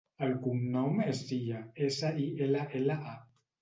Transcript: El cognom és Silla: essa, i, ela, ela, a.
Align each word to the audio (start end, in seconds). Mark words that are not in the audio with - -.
El 0.27 0.31
cognom 0.45 0.97
és 1.05 1.21
Silla: 1.29 1.63
essa, 1.91 2.13
i, 2.27 2.29
ela, 2.49 2.69
ela, 2.83 3.03
a. 3.17 3.19